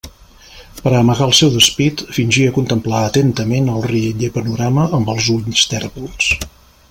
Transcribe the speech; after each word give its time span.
Per 0.85 0.91
a 0.91 0.99
amagar 0.99 1.27
el 1.31 1.33
seu 1.39 1.51
despit, 1.55 2.01
fingia 2.17 2.55
contemplar 2.55 3.03
atentament 3.11 3.69
el 3.75 3.87
rialler 3.91 4.33
panorama 4.39 4.87
amb 4.99 5.15
els 5.15 5.31
ulls 5.37 5.69
tèrbols. 5.75 6.35